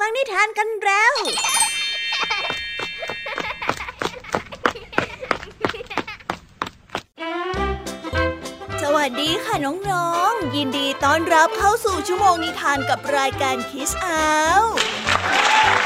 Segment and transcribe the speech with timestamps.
[0.00, 1.14] ฟังนิทานกันแล้ว
[8.82, 14.26] สวัสดีค่ะน้องๆ ยินดีต้อนรับเข้าสู่ชั่วโมงนิทานกับรายการคิสอา
[14.60, 14.62] ว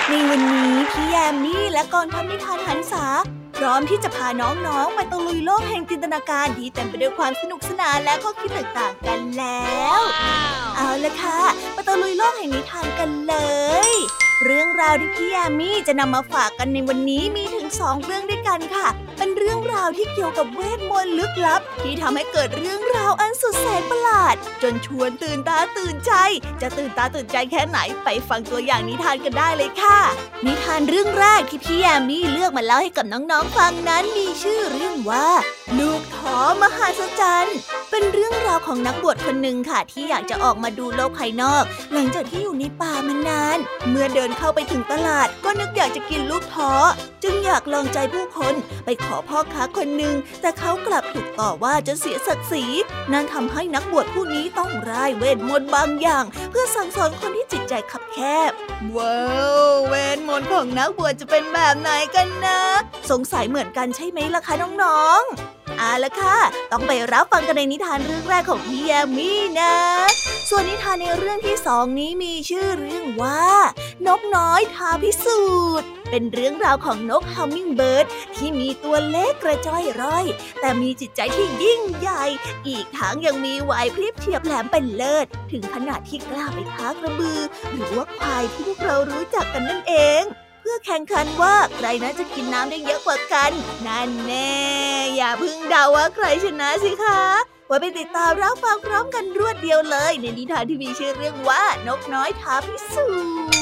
[0.08, 3.04] ในวันนี้พี่แยมนี่และกองทำนิทานหันษา
[3.58, 10.00] พร้อมที่จะพาน้องๆไปตะลุยโลกแห่งจินตนาการที่เต็มไปด้วยความสนุกสนานและข้อคิดต่างๆกันแล้ว
[10.76, 11.40] เอาละค่ะ
[11.72, 13.34] ไปตะลุยโลกแห่งนิทานกันเล
[13.88, 13.90] ย
[14.44, 26.12] เรื่องราวที่พี่แยมมี่จะนำมาฝากกันในวันนี้มีถึงสองเรื่องด้วยกันค่ะ เป็นเรื่องราวที่เกี่ยวกับเวทมนต์ลึกลับ ที่ทำให้เกิดเรื่องราวอันสุดแสนประหลาด จนชวนตื่นตาตื่นใจ
[26.60, 29.98] จะตื่นตาตื่นใจแค่ไหนไปฟังตัวอย่างนิทานกันได้เลยค่ะ
[30.46, 35.28] นิทานเรื่องแรกที่พี่แยมมี่เลือกมาเล่าให้กับน้องๆฟังนั้นมีชื่อเรื่องว่า
[35.78, 36.00] ลูก
[36.62, 37.56] มหาศจรรย์
[37.90, 46.72] เป็นเรื่องราวของนักบวชคนหนึ่งค่ะ ที่อยากจะออกมาดูโลกภายนอก หลังจากที่อยู่ในป่ามานาน เมื่อเดินเข้าไปถึงตลาด ก็นึกอยากจะกินลูกท้อ
[47.22, 48.54] จึงอยากลองใจผู้คน
[48.84, 52.64] ไปขอพ่อค้าคนหนึ่ง แต่เขากลับถูกต่อว่าจนเสียศักดิ์ศรี
[53.12, 58.18] นั่นทำให้นักบวชผู้นี้ต้องร่ายเวทมนต์บางอย่าง เพื่อสั่งสอนคนที่จิตใจคับแค
[58.50, 58.52] บ
[58.96, 59.18] ว้า
[59.70, 62.60] วเวทมนต์ของนักบวชจะเป็นแบบไหนกันนะ
[63.10, 66.38] สงสัยเหมือนกันใช่ไหมล่ะคะน้องๆ เอาละค่ะ
[66.72, 69.74] ต้องไปรับฟังกันในนิทานเรื่องแรกของพี่แยมมี่นะ
[70.48, 73.44] ส่วนนิทานในเรื่องที่สองนี้มีชื่อเรื่องว่า
[74.06, 75.42] นกน้อยทาพิสู
[75.80, 78.06] จน์เป็นเรื่องราวของนกฮัมมิงเบิร์ด
[78.36, 80.24] ที่มีตัวเล็กกระจ้อยร่อย
[80.60, 82.24] แต่มีจิตใจที่ยิ่งใหญ่
[82.68, 87.40] อีกทั้งยังมีไหวพริบเฉียบแหลมเป็นเลิศ ถึงขนาดที่กล้าไปท้ากระบือ
[87.72, 90.24] หรือว่าควายที่พวกเรารู้จักกันนั่นเอง
[90.86, 93.52] แข่งขันว่าใครนั้นจะกินน้ำได้เยอะกว่ากัน
[93.86, 94.52] นั่นแน่
[95.16, 97.22] อย่าพึ่งเดาว่าใครชนะสิคะ
[97.66, 103.57] ไว้ไปติดตามรับฟังพร้อมกันรวดเดียวเลย ในนิทานที่มีชื่อเรื่องว่านกน้อยท้าพิสูจน์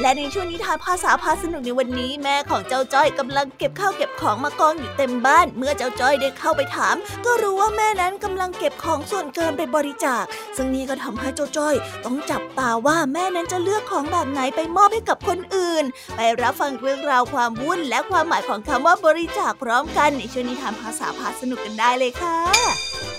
[0.00, 10.24] และในช่วงนิทานภาษาพาสนุกในวันนี้แม่ของเจ้าจ้อยกำลังเก็บข้าวเก็บของมากองอยู่เต็มบ้าน เมื่อเจ้าจ้อยได้เข้าไปถาม ก็รู้ว่าแม่นั้นกำลังเก็บของส่วนเกินไปบริจาค
[10.56, 11.74] ซึ่งนี่ก็ทำให้เจ้าจ้อย
[12.04, 15.84] ต้องจับตาว่าแม่นั้นจะเลือกของแบบไหนไปมอบให้กับคนอื่น
[16.16, 23.09] ไปรับฟังเรื่องราวความวุ่นและความหมายของคำว่าบริจาคพร้อมกันในช่วงนิทานภาษาพาสนุกกันได้เลยค่ะ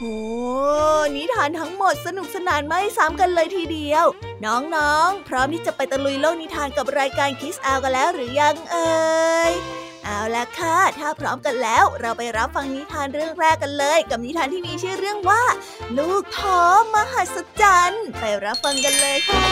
[0.00, 0.16] โอ้
[1.16, 4.04] นิทานทั้งหมดสนุกสนานไม่ซ้ำกันเลยทีเดียว
[4.44, 8.88] น้องๆ พร้อมที่จะไปตะลุยโลกนิทานกับรายการคิสอากันแล้วหรือยังเอ่
[9.50, 9.52] ย
[10.04, 15.42] เอาละค่ะ ถ้าพร้อมกันแล้ว เราไปรับฟังนิทานเรื่องแรกกันเลย กับนิทานที่มีชื่อเรื่องว่า
[15.98, 19.46] ลูกท้อมหัศจรรย์ ไปรับฟังกันเลยค่ะ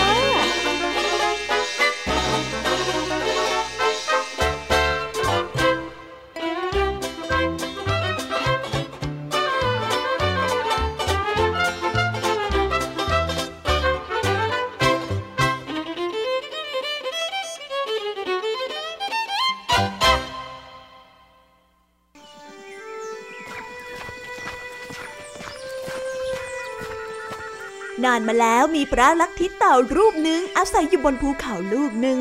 [28.16, 32.18] านมาแล้วมีพระลักทิตเต่ารูปหนึ่งอาศัยอยู่บนภูเขาลูกหนึ่ง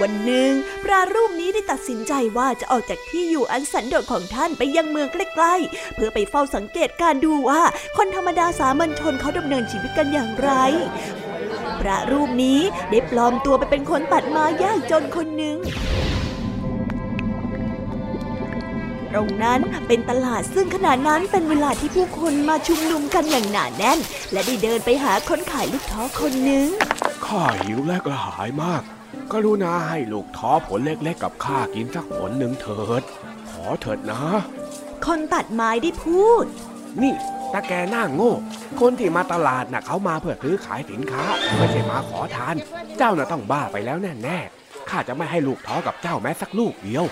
[0.00, 0.50] วันหนึ่ง
[0.84, 7.62] พระรูปนี้ได้ตัดสินใจว่าจะออกจากที่อยู่อันสันโดษของท่านไปยังเมืองใกล้ๆ เพื่อไปเฝ้าสังเกตการดูว่า
[7.96, 10.50] คนธรรมดาสามัญชนเขาดำเนินชีวิตกันอย่างไร
[11.80, 12.60] พระรูปนี้
[12.90, 15.56] ได้ปลอมตัวไปเป็นคนตัดไม้ยากจนคนหนึ่ง
[19.14, 23.98] ตรงนั้นเป็นตลาดซึ่งขณะนั้นเป็นเวลาที่ผู้คนมาชุมนุมกันอย่างหนาแน่น
[24.32, 26.66] และได้เดินไปหาคนขายลูกท้อคนหนึ่ง
[27.26, 28.82] ข้าหิวและกระหายมาก
[29.32, 33.02] กรุณาให้ลูกท้อผลเล็กๆกับข้ากินสักผลหนึ่งเถิด
[33.50, 34.22] ขอเถิดนะ
[35.06, 36.44] คนตัดไม้ได้พูด
[37.02, 37.14] นี่
[37.52, 38.32] ตาแกหน้าโง่
[38.80, 41.24] คนที่มาตลาดน่ะเขามาเพื่อซื้อขายสินค้า
[41.58, 42.56] ไม่ใช่มาขอทาน
[42.98, 47.04] เจ้าน่ะต้องบ้าไปแล้วแน่ๆ ข้าจะไม่ให้ลูกท้อกับเจ้าแม้สักลูกเดียว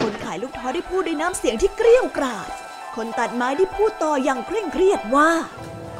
[0.00, 2.48] คนขายลูกท้อได้พูดด้วยน้ำเสียงที่เกรี้ยวกราด
[2.96, 5.30] คนตัดไม้ได้พูดต่ออย่างเคร่งเครียดว่า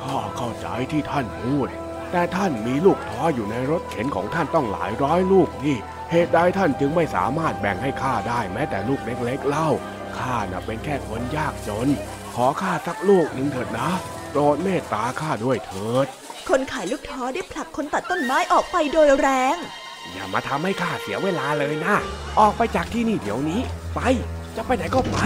[0.00, 1.68] ข้าเข้าใจที่ท่านพูด
[2.12, 5.76] แต่ท่านมีลูกท้ออยู่ในรถเข็นของท่านต้องหลายร้อยลูกนี่
[6.10, 9.68] เหตุใดท่านจึงไม่สามารถแบ่งให้ข้าได้แม้แต่ลูกเล็กๆเล่า
[10.18, 11.88] ข้าน่ะเป็นแค่คนยากจน
[12.34, 13.90] ขอข้าสักลูกหนึ่งเถิดนะ
[14.30, 16.06] โปรดเมตตาข้าด้วยเถิด
[16.48, 19.56] คนขายลูกท้อได้ผลักคนตัดต้นไม้ออกไปโดยแรง
[20.12, 21.94] อย่ามาทำให้ข้าเสียเวลาเลยนะ
[22.38, 23.60] ออกไปจากที่นี่เดี๋ยวนี้
[23.94, 24.00] ไป
[24.56, 25.18] จะไปไหนก็ไป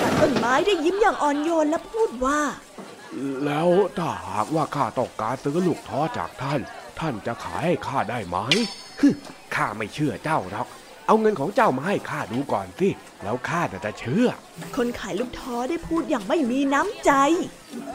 [0.00, 2.38] ตัดต้นไม้ได้ยิ้มอย่างอ่อนโยนและพูดว่า
[3.44, 3.68] แล้ว
[3.98, 6.60] ถ้าหากว่าข้าต้องการซื้อลูกท้อจากท่าน
[7.00, 8.36] ท่านจะขายให้ข้าได้ไหม
[9.00, 9.08] ฮึ
[9.54, 10.68] ข้าไม่เชื่อเจ้าหรอก
[11.06, 12.88] เอาเงินของเจ้ามาให้ข้าดูก่อนสิ
[13.22, 14.26] แล้วข้าจะเชื่อ
[14.76, 17.12] คนขายลูกท้อได้พูดอย่างไม่มีน้ำใจ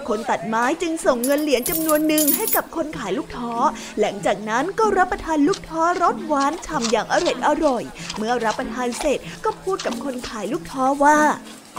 [0.08, 3.54] คนตัดไม้จึงส่งเงินเหรียญจำนวนหนึ่งให้กับคนขายลูกท้อ
[4.00, 7.84] หลังจากนั้นก็รับประทานลูกท้อรสหวานฉ่ำอย่างอร่อยอร่อย
[8.18, 11.20] เมื่อรับประทานเสร็จก็พูดกับคนขายลูกท้อว่า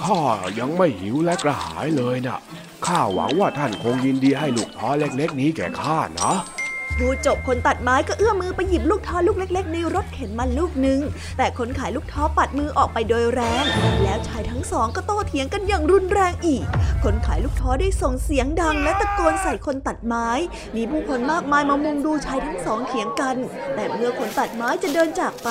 [0.02, 0.22] ข้า
[0.58, 2.38] ยังไม่หิวและกระหายเลยนะ
[2.86, 6.59] ข้าหวังว่าท่านคงยินดีให้ลูกท้อเล็กๆนี้แก่ข้านะพู
[7.00, 11.00] ดจบคนตัดไม้ก็เอื้อมมือไปหยิบลูกท้อลูกเล็ก ๆ ในรถเข็นมาลูกหนึ่ง
[11.38, 13.64] แต่คนขายลูกท้อปัดมือออกไปโดยแรง
[14.02, 16.64] แล้วชายทั้งสองก็โต้เถียงกันอย่างรุนแรงอีก
[17.04, 20.28] คนขายลูกท้อได้ส่งเสียงดัง และตะโกนใส่คนตัดไม้
[20.76, 23.36] มีผู้คนมากมายมามุงดูชายทั้งสองเถียงกัน
[23.74, 25.50] แต่เมื่อคนตัดไม้จะเดินจากไป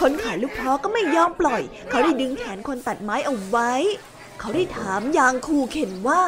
[0.00, 3.72] คนขายลูกท้อก็ไม่ยอมปล่อย เขาได้ดึงแขนคนตัดไม้เอาไว้
[4.40, 6.22] เขาได้ถามอย่างขู่เข็นว่า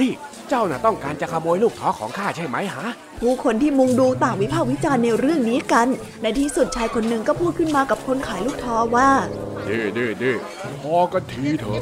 [0.00, 0.10] นี่
[0.48, 2.88] เจ้าน่ะต้องการจะขโมยลูกท้อของข้าใช่ไหมฮะ
[3.22, 5.88] ผู้คนที่มุงดูต่างวิพากษ์วิจารณ์ในเรื่องนี้กัน
[6.22, 9.10] ในที่สุดชายคนหนึ่งก็พูดขึ้นมากับคนขายลูกท้อว่า
[9.68, 10.32] ดีดีดี
[10.80, 11.80] พอกันทีเถอะ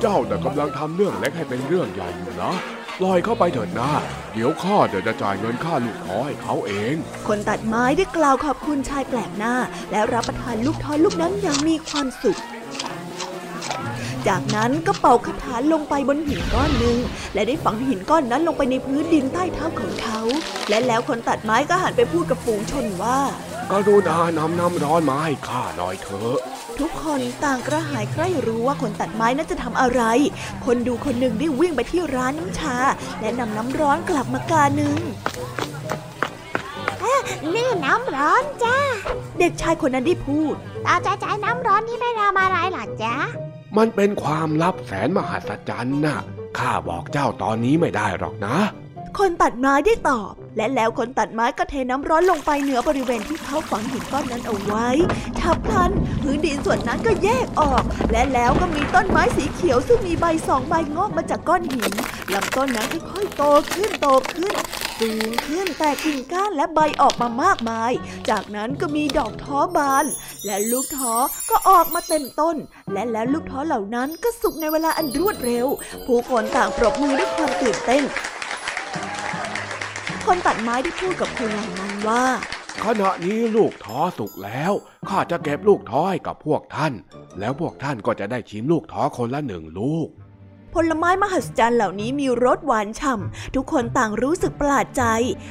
[0.00, 2.52] เจ้าแต่ะกำลังทำเรื่องเล็กให้เป็นเรื่องใหญ่อยู่นะ
[2.98, 3.90] ปล่อยเข้าไปเถิดนะ
[4.32, 6.94] เดี๋ยวข้าเดี๋ยวจะจ่ายเงินค่าลูกท้อให้เขาเอง
[7.28, 9.54] คนตัดไม้ได้กล่าวขอบคุณชายแปลกหน้า
[9.90, 12.38] แล้วรับประทานลูกท้อลูกนั้นอย่างมีความสุข
[14.28, 16.98] จากนั้นก็เป่าคาถาลงไปบนหินก้อนหนึ่ง
[17.34, 20.20] และได้ฝังหินก้อนนั้นลงไปในพื้นดินใต้เท้าของเขา
[20.68, 23.18] และแล้วคนตัดไม้ก็หันไปพูดกับฝูงชนว่า
[23.70, 26.38] กรุณานำน้ำร้อนมาให้ข้าหน่อยเถอะ
[26.80, 30.02] ทุกคนต่างกระหายใคร่รู้ว่าคนตัดไม้นั้นจะทำอะไร
[30.64, 32.76] คนดูคนหนึ่งได้วิ่งไปที่ร้านน้ำชา
[33.20, 34.96] และนำน้ำร้อนกลับมากาหนึ่ง
[37.54, 38.78] นี่น้ำร้อนจ้า
[39.38, 40.54] เด็กชายคนนั้นได้พูด
[40.86, 43.16] ตาจะใช้น้ำร้อนที่ไม่ทำอะไรหรอจ๊ะ
[43.76, 46.20] มันเป็นความลับแสนมหัศจรรย์น่ะ
[46.58, 48.56] ข้าบอกเจ้าตอนนี้ไม่ได้หรอกนะ
[49.18, 54.88] คนตัดไม้ได้ตอบ และแล้วคนตัดไม้ก็เทน้ำร้อนลงไปเหนือบริเวณที่เขาฝังหินก้อนนั้นเอาไว้
[55.40, 55.90] ฉับพลัน
[56.22, 57.82] พื้นดินส่วนนั้นก็แยกออก
[58.12, 61.92] และแล้วก็มีต้นไม้สีเขียวซึ่งมีใบสองใบงอกมาจากก้อนหิน
[62.32, 63.42] ลำต้นนั้นค่อยๆโต
[63.74, 64.54] ขึ้นโตขึ้น
[65.00, 67.92] สูงขึ้นแต่กิ่งก้านและใบออกมามากมาย
[68.30, 70.04] จากนั้นก็มีดอกท้อบาน
[70.44, 71.14] และลูกท้อ
[71.50, 72.56] ก็ออกมาเต็มต้น
[72.92, 75.66] และแล้วลูกท้อเหล่านั้นก็สุกในเวลาอันรวดเร็ว
[76.06, 78.02] ผู้คนต่างปรบมือด้วยความตื่นเต้น
[80.26, 82.24] คนตัดไม้ได้พูดกับคนเหล่านั้นว่า
[82.84, 84.72] ขณะนี้ลูกท้อสุกแล้ว
[85.08, 86.92] ข้าจะเก็บลูกท้อให้กับพวกท่าน
[87.40, 90.08] แล้วพวกท่านก็จะได้ชิมลูกท้อคนละหนึ่งลูก
[90.74, 95.04] ผลไม้มหัศจรรย์เหล่านี้มีรสหวานฉ่ำ ทุกคนต่างรู้สึกประหลาดใจ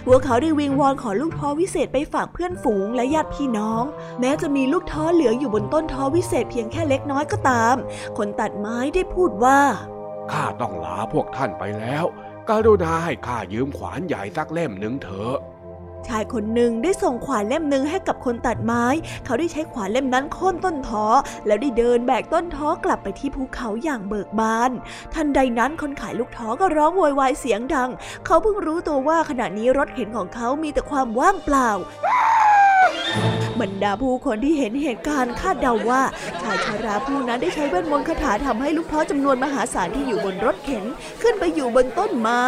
[0.06, 3.84] พวกเขาได้วิงวอนขอลูกท้อวิเศษไปฝากเพื่อนฝูงและญาติพี่น้อง
[4.20, 7.76] แม้จะมีลูกท้อเหลืออยู่บนต้นท้อวิเศษเพียงแค่เล็กน้อยก็ตาม
[8.18, 9.60] คนตัดไม้ได้พูดว่า
[10.32, 12.06] ข้าต้องลาพวกท่านไปแล้ว
[12.50, 15.38] กรุณาให้ข้ายืมขวานใหญ่สักเล่มหนึ่งเถอะ
[16.08, 18.86] ชายคนหนึ่งได้ส่งขวานเล่มหนึ่งให้กับคนตัดไม้
[19.26, 21.06] เขาได้ใช้ขวานเล่มนั้นโค่นต้นท้อ
[21.46, 24.72] แล้วได้เดินแบกต้นท้อกลับไปที่ภูเขาอย่างเบิกบาน
[25.14, 27.90] ทันใดนั้นคนขายลูกท้อก็ร้องโวยวายเสียงดัง
[28.26, 31.70] เขาเพิ่งรู้ตัวว่าขณะนี้รถเข็นของเขามีแต่ความว่างเปล่า
[33.62, 36.02] บรรดาผู้คนที่เห็นเหตุการณ์คาดเดาว่า
[36.42, 40.84] ชายชาราผู้นั้นได้ใช้เวทมนต์คาถาทำให้ลูกท้อจำนวนมหาศาลที่อยู่บนรถเข็น
[41.22, 42.44] ขึ้นไปอยู่บนต้นไม้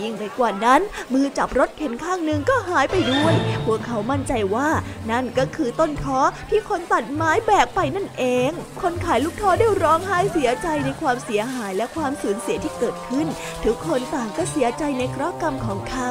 [0.00, 0.80] ยิ่งไปกว่านั้น
[1.12, 3.34] มือจับรถเข็นข้างหนึ่งก็หายไปด้วย
[3.66, 4.68] พวกเขามั่นใจว่า
[5.10, 6.20] นั่นก็คือต้นท้อ
[6.50, 8.50] ที่คนตัดไม้แบกไปนั่นเอง
[8.82, 13.26] คนขายลูกท้อได้ร้องไห้เสียใจในความเสียหายและความสูญเสียที่เกิดขึ้น
[13.64, 16.10] ทุกคนต่างก็เสียใจในเคราะห์กรรมของเขา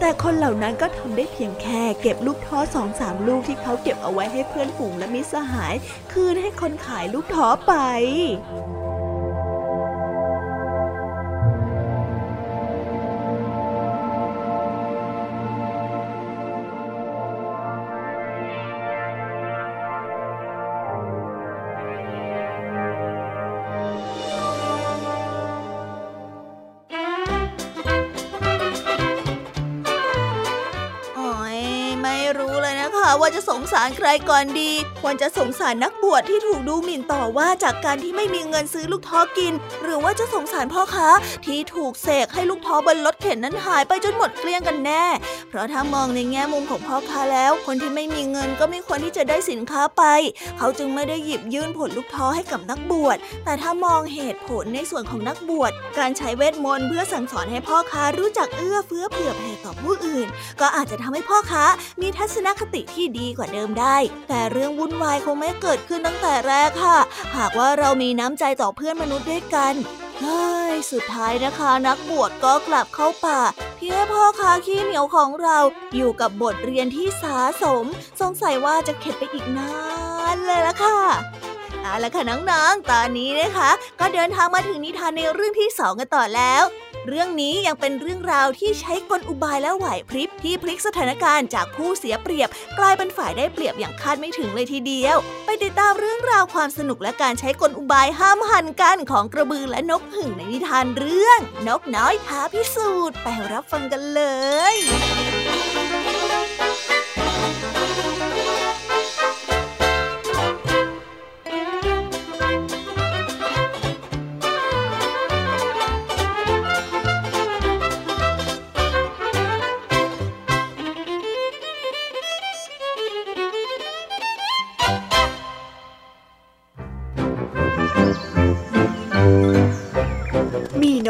[0.00, 5.74] แต่คนเหล่านั้นก็ทำได้เพียงแค่เก็บลูกท้อสองสามลูกที่เขาเก็บเอาไว้ให้เพื่อนฝูงและมิตรสหาย
[6.12, 7.74] คืนให้คนขายลูกท้อไป
[33.20, 39.52] ว่าจะสงสารใครก่อนดี ควรจะสงสารนักบวชที่ถูกดูหมิ่นต่อว่าจากการที่ไม่มีเงินซื้อลูกท้อกิน
[39.82, 41.08] หรือว่าจะสงสารพ่อค้า
[41.46, 45.04] ที่ถูกเสกให้ลูกท้อบนรถเข็นนั้นหายไปจนหมดเกลี้ยงกันแน่
[45.48, 50.02] เพราะถ้ามองในแง่มุมของพ่อค้าแล้ว คนที่ไม่มีเงินก็ไม่ควรที่จะได้สินค้าไป
[50.58, 60.28] เขาจึงไม่ได้หยิบยื่นผลลูกท้อให้กับนักบวช แต่ถ้ามองเหตุผลในส่วนของนักบวช การใช้เวทมนต์เพื่อสั่งสอนให้พ่อค้ารู้จักเอื้อเฟื้อเผื่อแผ่ต่อผู้อื่น
[60.60, 61.64] ก็อาจจะทำให้พ่อค้า
[62.00, 63.96] มีทัศนคติที่ดีกว่าเดิมได้
[64.28, 66.98] แต่เรื่องวุ่นวายคงไม่เกิดขึ้นตั้งแต่แรกค่ะ
[67.36, 69.74] หากว่าเรามีน้ำใจต่อเพื่อนมนุษย์ด้วยกัน
[70.20, 73.40] เฮ้ยสุดท้ายนะคะนักบวชก็กลับเข้าป่า
[73.76, 75.58] เพียพ่อค้าขี้เหนียวของเรา
[75.96, 77.84] อยู่กับบทเรียนที่สาสม
[78.20, 79.74] สงสัยว่าจะเข็ดไปอีกนา
[80.34, 80.98] นเลยละค่ะ
[81.82, 86.62] เอาละค่ะน้องๆ ตอนนี้นะคะ ก็เดินทางมาถึงนิทานในเรื่องที่สองกันต่อแล้ว
[87.08, 104.22] เรื่องนี้ยังเป็นเรื่องราวที่ใช้กลอุบายและไหวพริบที่พลิกสถานการณ์จากผู้เสียเปรียบ กลายเป็นฝ่ายได้เปรียบอย่างคาดไม่ถึงเลยทีเดียว ไปติดตามเรื่องราวความสนุกและการใช้กลอุบายห้ามหันกันของกระบือและนกหึ่งในนิทานเรื่อง นกน้อยท้าพิสูจน์ไปรับฟังกันเล
[104.74, 104.74] ย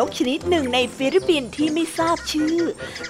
[0.01, 2.57] นกชนิดหนึ่งในฟิลิปปินส์ที่ไม่ทราบชื่อ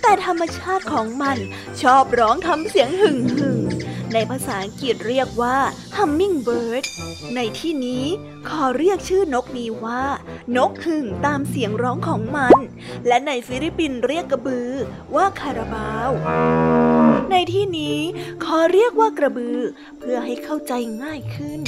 [0.02, 1.38] แต่ธรรมชาติของมัน
[1.82, 3.60] ชอบร้องทำเสียงหึ่งหึ่ง
[4.14, 5.56] ในภาษาอังกฤษเรียกว่า
[5.96, 6.84] hummingbird
[7.34, 8.04] ในที่นี้
[8.48, 10.02] ขอเรียกชื่อนกนี้ว่า
[10.56, 12.58] นกหึ่งตามเสียงร้องของมัน
[13.06, 14.70] และในฟิลิปปินส์เรียกกระบือ
[15.14, 16.10] ว่าคาราบาว
[17.30, 17.98] ในที่นี้
[18.44, 19.58] ขอเรียกว่ากระบือ
[19.98, 21.60] เพื่อให้เข้าใจง่ายขึ้น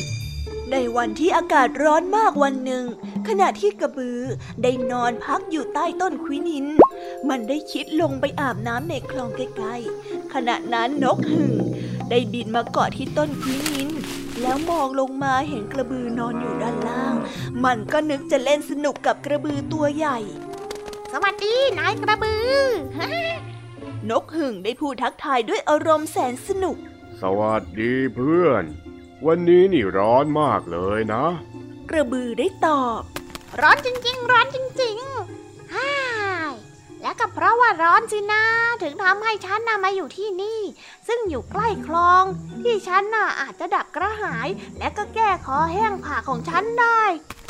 [0.72, 2.84] ในวันที่อากาศร้อนมากวันหนึ่ง
[3.28, 4.20] ขณะที่กระบือ
[4.62, 6.66] ได้นอนพักอยู่ใต้ต้นควินิน
[7.28, 11.52] มันได้คิดลงไปอาบน้ำในคลองใกล้ๆขณะนั้นนกหึ่ง
[12.10, 13.90] ได้บินมาเกาะที่ต้นควินิน
[14.42, 17.14] แล้วมองลงมาเห็นกระบือนอนอยู่ด้านล่าง
[17.64, 20.18] มันก็นึกจะเล่นสนุกกับกระบือตัวใหญ่
[21.12, 22.54] สวัสดีนายกระบือ
[24.10, 26.76] นกหึ่งได้พูดทักทายด้วยอารมณ์แสนสนุก
[27.20, 28.66] สวัสดีเพื่อน
[29.26, 31.24] วันนี้นี่ร้อนมากเลยนะ
[31.90, 33.00] กระบือได้ตอบ
[33.60, 35.94] ร้อนจริงๆ ร้อนจริงๆฮ่า
[36.50, 36.52] ย
[37.02, 38.44] แล้วก็เพราะว่าร้อนสินะ
[38.82, 40.60] ถึงทำให้ฉันน่ะมาอยู่ที่นี่
[41.08, 42.24] ซึ่งอยู่ใกล้คลอง
[42.62, 44.48] ที่ฉันน่ะอาจจะดับกระหาย
[44.78, 47.02] และก็แก้คอแห้งผ่าของฉันได้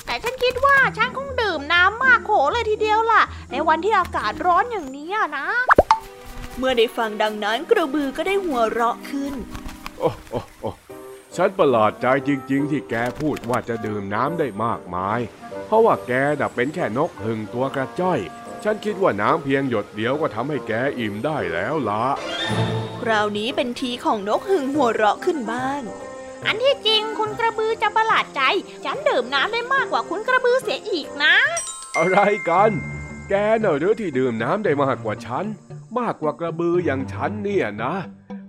[0.07, 5.47] แต่ฉันคิดว่าฉันคงดื่มน้ำมากโขเลยทีเดียวล่ะ ในวันที่อากาศร้อนอย่างนี้อะนะ
[6.59, 9.35] เมื่อได้ฟังดังนั้นกระบือก็ได้หัวเราะขึ้น
[9.99, 10.71] โอ้โอ้โอ้
[11.37, 15.21] ฉันประหลาดใจจริง ๆ ที่แกพูดว่าจะดื่มน้ำได้มากมาย
[15.67, 18.21] เพราะว่าแกน่ะเป็นแค่นกหึ่งตัวกระจ้อย
[18.65, 22.05] ฉันคิดว่าน้ำเพียงหยดเดียวก็ทำให้แกอิ่มได้แล้วละ
[23.01, 25.83] คราวนี้เป็นทีของนกหึ่งหัวเราะขึ้นบ้าง
[26.47, 28.43] อันที่จริงคุณกระบือจะประหลาดใจ
[28.85, 31.35] ฉันดื่มน้ำได้มากกว่าคุณกระบือเสียอีกนะ
[31.97, 32.71] อะไรกัน
[33.29, 35.45] แกน่ะหรือที่ดื่มน้ำได้มากกว่าฉัน
[35.99, 37.95] มากกว่ากระบืออย่างฉันเนี่ยนะ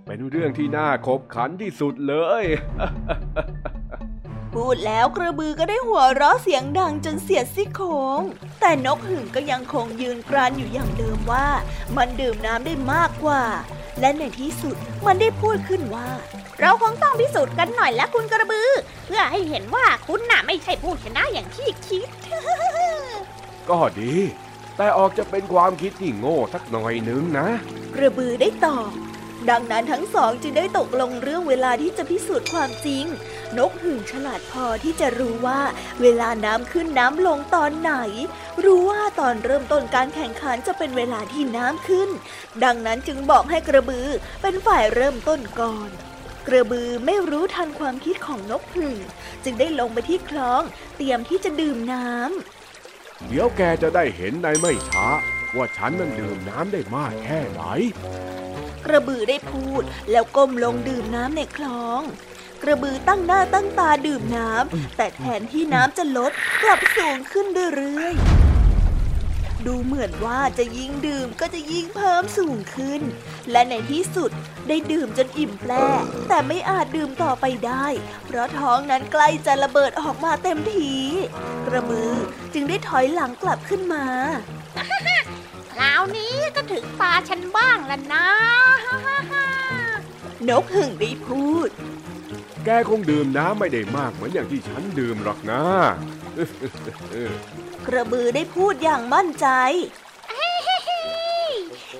[0.06, 2.44] เป็นเรื่องที่น่าขบขันที่สุดเลย
[4.54, 7.86] พูดแล้วกระบือก็ได้หัวเราะเสียงดังจนเสียดซี่โคร
[8.18, 8.20] ง
[8.60, 11.48] แต่นกหึ่งก็ยังคงยืนกรานอยู่อย่างเดิมว่า
[11.96, 13.42] มันดื่มน้ำได้มากกว่า
[14.00, 16.08] และในที่สุดมันได้พูดขึ้นว่า
[16.60, 18.70] เราคงต้องพิสูจน์กันหน่อยละคุณกระบือ
[19.06, 22.08] เพื่อให้เห็นว่าคุณน่ะไม่ใช่ผู้ชนะอย่างที่คิด
[23.70, 24.14] ก็ดี
[24.76, 27.48] แต่ออกจะเป็นความคิดที่โง่สักหน่อยนึงนะ
[27.94, 28.90] กระบือได้ตอบ
[29.50, 33.04] ดังนั้นทั้งสองจึงได้ตกลงเรื่องเวลาที่จะพิสูจน์ความจริง
[33.58, 35.60] นกหึ่งฉลาดพอที่จะรู้ว่า
[36.00, 37.92] เวลาน้ำขึ้นน้ำลงตอนไหน
[38.64, 42.08] รู้ว่าตอนเริ่มต้นการแข่งขันจะเป็นเวลาที่น้ำขึ้น
[42.64, 44.08] ดังนั้นจึงบอกให้กระบือ
[44.42, 45.90] เป็นฝ่ายเริ่มต้นก่อน
[46.48, 48.96] กระบือไม่รู้ทันความคิดของนกหึ่ง
[49.44, 50.62] จึงได้ลงไปที่คลอง
[50.96, 55.06] เตรียมที่จะดื่มน้ำ เดี๋ยวแกจะได้เห็นในไม่ช้า
[55.56, 57.62] ว่าฉันนั้นดื่มน้ำได้มากแค่ไหน
[58.84, 62.00] กระบือได้พูดแล้วก้มลงดื่มน้ำในคลอง
[62.62, 66.32] กระบือตั้งหน้าตั้งตาดื่มน้ำแต่แทนที่น้ำจะลด
[66.62, 67.46] กลับสูงขึ้น
[67.76, 73.00] เรื่อยๆดูเหมือนว่าจะยิ่งดื่มก็จะยิ่งเพิ่มสูงขึ้น
[73.50, 74.30] และในที่สุด
[74.68, 75.88] ได้ดื่มจนอิ่มแปร่
[76.28, 77.86] แต่ไม่อาจดื่มต่อไปได้
[78.26, 80.94] เพราะท้องนั้นใกล้จะระเบิดออกมาเต็มที
[81.66, 82.12] กระบือ
[82.54, 84.04] จึงได้ถอยหลังกลับขึ้นมา
[85.74, 88.26] คราวนี้ก็ถึงตาฉันบ้างแล้วนะ
[90.48, 91.68] นกหึ่งได้พูด
[92.64, 95.62] แกคงดื่มน้ำไม่ได้มากเหมือนอย่างที่ฉันดื่มหรอกนะ
[97.86, 99.48] กระบือได้พูดอย่างมั่นใจ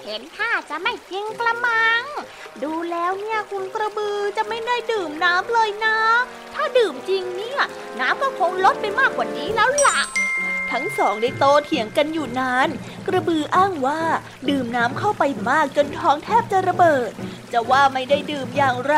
[0.05, 2.03] เห็นท่าจะไม่จริงกระมัง
[2.63, 5.99] ดูแล้วเนี่ยคุณกระบือจะไม่ได้ดื่มน้ำเลยนะ
[6.55, 7.61] ถ้าดื่มจริงเนี่ย
[8.01, 9.99] น้ำก็คงลดไปมากกว่านี้แล้วล่ะ
[10.75, 12.69] ทั้งสองได้โตเถียงกันอยู่นาน
[13.07, 14.03] กระบืออ้างว่า
[14.49, 17.11] ดื่มน้ำเข้าไปมากจนท้องแทบจะระเบิด
[17.53, 18.97] จจะว่าไม่ได้ดื่มอย่างไร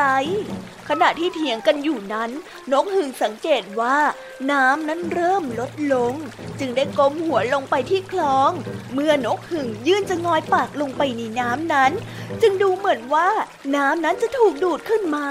[0.88, 2.30] ขณะที่เถียงกันอยู่นั้น
[2.73, 3.99] นกหึ่งสังเกตว่า
[4.50, 6.14] น้ำนั้นเริ่มลดลง
[6.59, 8.50] จึงได้ก้มหัวลงไปที่คลอง
[8.92, 11.92] เมื่อนกหึ่งยื่นจะงอยปากลงไปในน้ำนั้น
[12.42, 13.28] จึงดูเหมือนว่า
[13.76, 15.28] น้ำนั้นจะถูกดูดขึ้นมา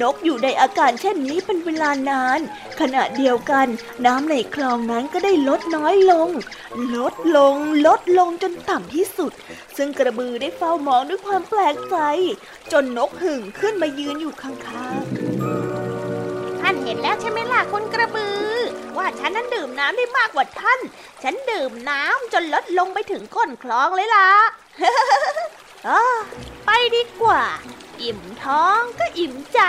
[0.00, 2.40] นกอยู่ในอาการเช่นนี้เป็นเวลานาน
[2.80, 3.66] ขณะเดียวกัน
[4.06, 6.28] น้ำในคลองนั้นก็ได้ลดน้อยลง
[6.96, 9.32] ลดลง ลดลงจนต่ำที่สุด
[9.76, 11.96] ซึ่งกระบือได้เฝ้ามองด้วยความแปลกใจ
[12.72, 18.50] จนนกหึ่งขึ้นมายืนอยู่ข้างๆ ท่านเห็นแล้วใช่ไหมล่ะคุณกระบือ
[18.96, 20.80] ว่าฉันนั้นดื่มน้ำได้มากกว่าท่าน
[21.22, 24.28] ฉันดื่มน้ำจนลดลงไปถึงก้นคลองเลยล่ะ
[25.88, 26.02] อ้า
[26.66, 27.42] ไปดีกว่า
[28.02, 29.60] อิ่มท้องก็อิ่มใจ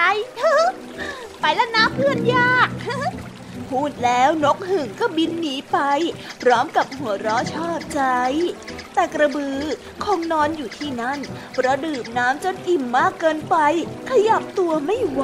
[1.41, 2.69] ไปแล้วนะเพื่อนยาก
[3.69, 5.77] พูดแล้วนกหึ่งก็บินหนีไป
[6.41, 8.01] พร้อมกับหัวเราะชอบใจ
[8.93, 9.59] แต่กระบือ
[10.03, 11.19] คงนอนอยู่ที่นั่น
[11.53, 13.55] เพราะดื่มน้ำจนอิ่มมากเกินไป
[14.09, 15.21] ขยับตัวไม่ไหว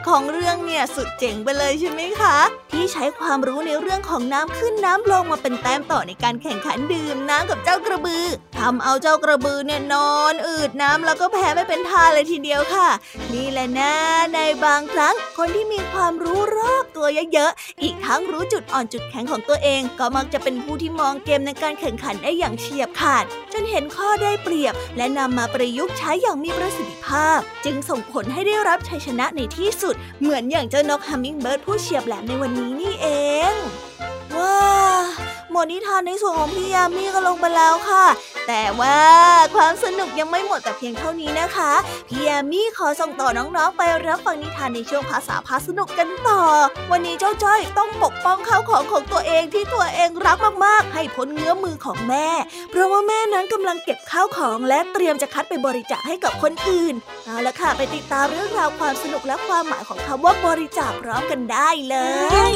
[0.00, 2.36] กของเรื่องเนี่ยสุดเจ๋งไปเลยใช่ไหมคะ
[2.72, 8.26] ที่ใช้ความรู้ในเรื่องของน้ำขึ้นน้ำลงมาเป็นแต้มต่อในการแข่งขันดื่มน้ำกับเจ้ากระบือ
[8.58, 12.88] ทำเอาเจ้ากระบือเนี่ยนอนอืดน้ำแล้วก็แพ้ไม่เป็นท่าเลยทีเดียวค่ะ
[13.32, 13.92] นี่แหละนะ
[14.34, 29.89] ในบางครั้งคนที่มีความรู้รอบตัวเยอะๆอีกทั้งรู้จุดอ่อนจุดแข็งของตัวเอง ก็มักจะเป็นผู้ที่มองเกมในการแข่งขันได้อย่างเฉียบขาดจนเห็นข้อได้เปรียบ และนำมาประยุกต์ใช้อย่างมีประสิทธิภาพ จึงส่งผลให้ได้รับชัยชนะในที่สุด
[30.20, 33.08] เหมือนอย่างเจ้านกฮัมมิงเบิร์ดผู้เฉียบแหลมในวันนี้นี่เอ
[33.52, 33.54] ง
[34.36, 38.04] ว้า หมดนิทานในส่วนของพี่ยามีก็ลงไปแล้วค่ะ
[38.48, 38.98] แต่ว่า
[39.54, 41.72] ความสนุกยังไม่หมดแต่เพียงเท่านี้นะคะ
[42.08, 46.42] พี่ยามีขอส่งต่อน้องๆไปรับฟังนิทานในช่วงภาษาพาสนุกกันต่อ
[46.90, 52.28] วันนี้เจ้าจ้อยต้องปกป้องข้าวของของตัวเองที่ตัวเองรักมากๆ ให้พ้นเงื้อมือของแม่
[52.70, 61.96] เพราะว่าแม่นั้นกำลังเก็บข้าวของและเตรียมจะคัดไปบริจาคให้กับคนอื่นเอาละค่ะไปติดตามเรื่องราวความสนุกและความหมายของคำว่าบริจาคพร้อมกันได้เล
[62.50, 62.52] ย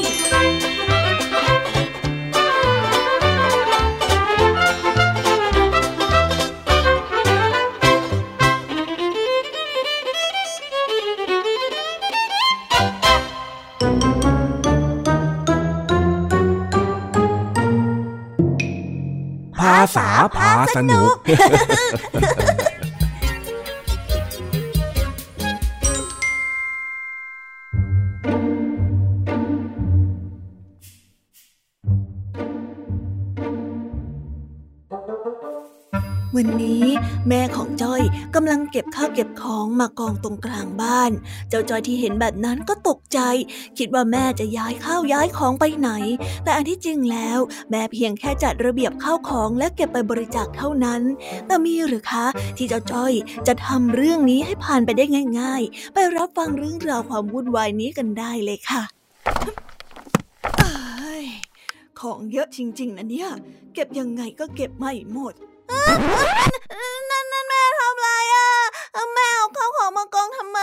[20.37, 21.15] พาสนุก
[36.37, 36.85] วันนี้
[37.29, 38.03] แม่ของจ้อย
[38.35, 41.13] กำลังเก็บข้าวเก็บของมากองตรงกลางบ้าน
[41.49, 43.19] เจ้าจ้อยที่เห็นแบบนั้นก็ตกใจ
[43.79, 45.91] คิดว่าแม่จะย้ายข้าวย้ายของไปไหน
[46.45, 47.39] แต่อันที่จริงแล้ว
[47.71, 51.03] แม่เพียงแค่จัดระเบียบข้าวของและเก็บไปบริจาคเท่านั้น
[51.47, 53.13] แต่มีหรือคะ ที่เจ้าจ้อย
[53.47, 55.05] จะทำเรื่องนี้ให้ผ่านไปได้
[55.41, 58.83] ง่าย ๆ ไปรับฟังเรื่องราวความวุ่นวายนี้กันได้เลยค่ะ
[60.59, 61.27] เอ้ย
[62.01, 63.31] ของเยอะจริง ๆนะเนี่ย
[63.75, 65.35] เก็บยังไงก็เก็บไม่หมด
[69.15, 70.61] แม่เอาข้าวของมากองทำไม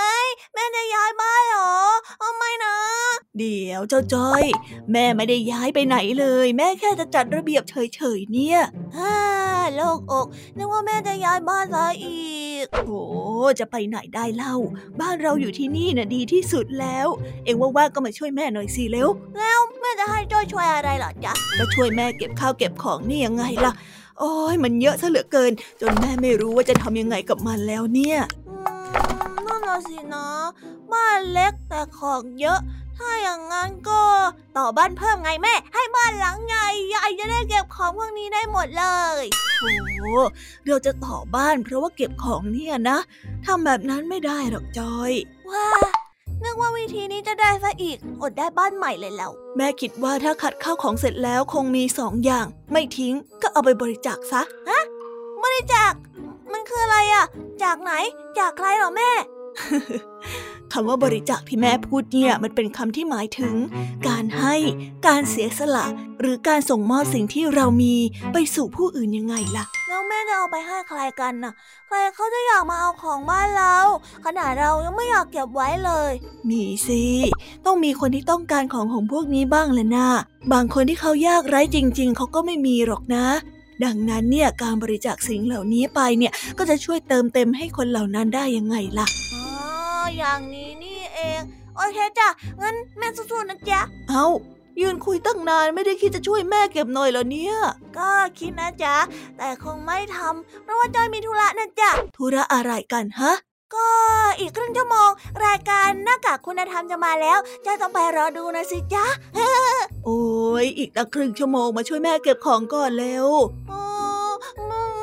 [0.53, 1.73] แม่จะย้ายบ้านเหรอ
[2.19, 2.75] เอาไม่นะ
[3.39, 4.43] เดี๋ยวเจ้าจ้อย
[4.91, 8.59] แม่ไม่ได้ย้ายไปไหนเลย แม่แค่จะจัดระเบียบเฉยๆเนี่ย
[8.97, 9.15] ฮ่า
[9.75, 12.31] โล่งอกนึกว่าแม่จะย้ายบ้านซะอี
[12.63, 12.91] กโห
[13.59, 14.55] จะไปไหนได้เล่า
[15.01, 17.07] บ้านเราอยู่ที่นี่น่ะดีที่สุดแล้ว
[17.45, 23.73] เอ็งว่างๆก็มาช่วยแม่หน่อยสิเร็ว แล้วแม่จะให้จ้อยช่วยอะไรเหรอจ๊ะก็ช่วยแม่เก็บข้าวเก็บของนี่ยังไงล่ะ
[24.21, 28.19] โอ้ยมันเยอะซะเหลือเกิน จนแม่ไม่รู้ว่าจะทำยังไงกับมันแล้วเนี่ย
[29.47, 30.27] นั่นน่ะสินะ
[30.93, 32.59] บ้านเล็กแต่ของเยอะ
[32.97, 34.01] ถ้าอย่างงั้นก็
[34.57, 38.85] ต่อบ้านเพิ่มไงแม่ ให้บ้านหลังใหญ่ใหญ่จะได้เก็บของพวกนี้ได้หมดเล
[39.21, 39.23] ย
[39.59, 40.21] โอ้
[40.65, 42.97] เราจะต่อบ้านเพราะว่าเก็บของเนี่ยนะ
[43.45, 45.11] ทำแบบนั้นไม่ได้หรอกจอย
[45.49, 45.67] ว้า
[46.43, 54.83] นึกว่าวิธีนี้จะได้ซะอีก อดได้บ้านใหม่เลยแล้วแม่คิดว่าถ้าขัดข้าวของเสร็จแล้วคงมีสองอย่าง ไม่ทิ้งก็เอาไปบริจาคซะฮะ
[55.43, 55.91] บริจาค
[56.53, 57.25] มันคืออะไรอะ
[57.63, 57.91] จากไหน
[58.39, 59.11] จากใครเหรอแม่
[60.73, 63.55] คำว่าบริจาคที่แม่พูดเนี่ยมันเป็นคำที่หมายถึง
[64.07, 64.55] การให้
[65.07, 65.85] การเสียสละ
[66.19, 67.95] หรือการส่งมอบสิ่งที่เรามี
[68.33, 71.53] ไปสู่ผู้อื่นยังไงล่ะ แล้วแม่จะเอาไปให้ใครกันน่ะ
[71.87, 73.75] ใครเขาจะอยากมาเอาของบ้านเรา
[74.25, 76.11] ขนาดเรายังไม่อยากเก็บไว้เลย
[76.49, 77.03] มีสิ
[77.65, 80.07] ต้องมีคนที่ต้องการของของพวกนี้บ้างแหละนะ
[80.53, 83.25] บางคนที่เขายากไร้จริง ๆ เขาก็ไม่มีหรอกนะ
[83.85, 89.07] ดังนั้นเนี่ยการบริจาคสิ่งเหล่านี้ไปเนี่ยก็จะช่วยเติมเต็มให้คนเหล่านั้นได้ยังไงล่ะ
[90.11, 91.41] อ๋ออย่างนี้นี่เอง
[91.75, 92.27] โอเคจ้ะ
[92.61, 94.27] งั้นแม่สู้ๆนะจ๊ะ เอา้า
[94.81, 97.55] ยืนคุยตั้งนานไม่ได้คิดจะช่วยแม่เก็บหน่อยเหรอเนี่ย
[97.97, 98.95] ก็คิดนะจ๊ะ
[99.37, 103.33] แต่คงไม่ทำเพราะว่าจอยมีธุระนะจ๊ะ ธุระอะไรกันฮะ
[103.75, 103.89] ก็
[104.39, 105.09] อีกครึ่งชั่วโมง
[105.45, 109.05] รายการหน้ากากคุณธรรมจะมาแล้วจอยต้องไปรอดูนะสิจ๊ะ
[110.05, 110.21] โอ้
[110.63, 113.27] ยอีกตั้งครึ่งชั่วโมงมาช่วยแม่เก็บของก่อนเร็ว
[113.71, 113.83] อ๋อ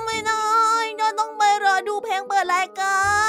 [0.04, 0.44] ไม่ได้
[1.00, 3.27] จอยต้องไปรอดูเพลงเปิดรายการ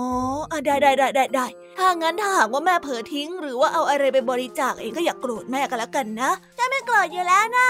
[0.00, 0.06] อ๋
[0.54, 1.46] อได้ได้ได้ได้ได้
[1.78, 7.68] ถ้างั้นถ้าหากว่าแม่เผลอทิ้ง หรือว่าเอาอะไรไปบริจาคเองก็อย่ากโกรธแม่กันแล้วกันนะจอยไม่โกรธอยู่แล้วนะ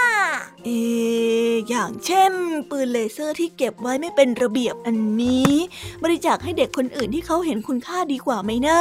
[0.65, 0.69] เอ
[1.49, 2.31] ออย่างเช่น
[2.69, 5.51] ปืนเลเซอร์ที่เก็บไว้ไม่เป็นระเบียบอันนี้
[6.03, 8.79] บริจาคให้เด็กคนอื่นที่เขาเห็นคุณค่าดีกว่าไหมนะ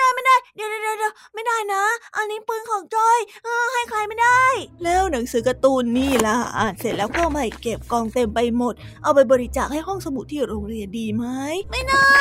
[0.00, 1.84] ไม่ได้ไม่ได้เดี๋ยวเดี๋ยวเดี๋ยวไม่ได้นะ
[2.16, 4.42] อันนี้ปืนของจอยเออให้ใครไม่ได้
[4.84, 11.24] แล้วหนังสือการ์ตูนนี่ล่ะอ่านเสร็จแล้วก็ไม่เก็บกองเต็มไปหมด เอาไปบริจาคให้ห้องสมุดที่โรงเรียนดีไหม
[11.72, 12.20] ไม่ได้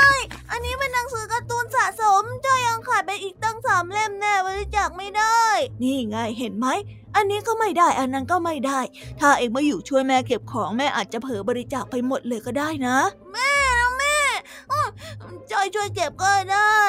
[0.51, 5.43] อันนี้เป็นหนังสือการ์ตูนสะสมจอยยังขาดไปอีกตั้งสามเล่มแน่บริจาคไม่ได้
[5.81, 6.67] นี่ไงเห็นไหม
[7.15, 8.79] อันนี้ก็ไม่ได้ อันนั้นก็ไม่ได้
[9.19, 12.97] ถ้าเองมาอยู่ช่วยแม่เก็บของแม่อาจจะเผลอบริจาคไปหมดเลยก็ได้นะ
[13.33, 13.58] แม่นะแม่อื้อ
[15.51, 16.79] จอยช่วยเก็บก็ได้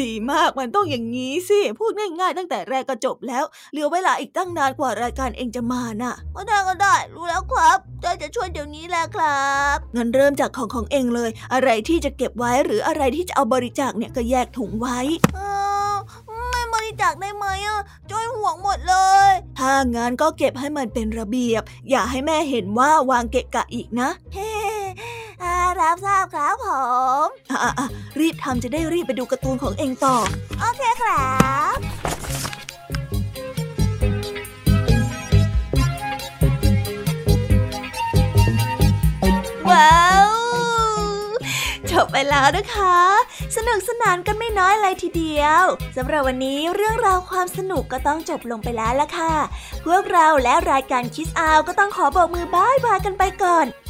[0.00, 14.98] ดีมากมันต้องอย่างนี้สิ พูดง่ายๆตั้งแต่แรกก็จบแล้วเหลือเวลาอีกตั้งนานกว่ารายการเองจะมาน่ะ ก็ได้ก็ได้ รู้แล้วครับจอยจะช่วยเดี๋ยวนี้แหละครับงั้นเริ่มจากของของเองเลย อะไรที่จะเก็บไว้หรืออะไรที่จะเอาบริจาคเนี่ยก็แยกถุงไว้
[15.34, 15.38] เอ
[15.92, 15.94] อ
[16.50, 18.96] ไม่บริจาคได้ไหมอะจอยห่วงหมดเล
[19.28, 24.67] ย ถ้างั้นก็เก็บให้มันเป็นระเบียบ อย่าให้แม่เห็นว่าวางเกะกะอีกนะ เฮ้อ่า
[25.80, 26.66] รับทราบครับผ
[27.24, 30.16] มอะๆๆรีบทำจะได้รีบไปดูการ์ตูนของเองต่อ
[30.60, 31.32] โอเคครั
[31.74, 31.76] บ
[39.70, 40.30] ว้าว
[41.90, 42.96] จบไปแล้วนะคะ
[43.56, 45.62] สนุกสนานกันไม่น้อยเลยทีเดียว
[45.96, 49.34] สำหรับวันนี้เรื่องราวความสนุกก็ต้องจบลงไปแล้วละค่ะ
[49.84, 53.66] พวกเราและรายการคิสอาวก็ต้องขอบอกมือบายบายกันไปก่อน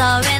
[0.00, 0.39] 到原。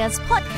[0.00, 0.18] As.
[0.20, 0.51] podcast.